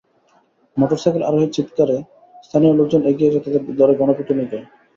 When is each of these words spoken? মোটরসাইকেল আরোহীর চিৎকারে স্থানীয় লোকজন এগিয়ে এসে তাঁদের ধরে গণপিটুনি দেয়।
মোটরসাইকেল 0.77 1.23
আরোহীর 1.25 1.53
চিৎকারে 1.55 1.97
স্থানীয় 2.43 2.73
লোকজন 2.75 3.01
এগিয়ে 3.05 3.29
এসে 3.29 3.39
তাঁদের 3.43 3.63
ধরে 3.79 3.93
গণপিটুনি 3.99 4.43
দেয়। 4.51 4.65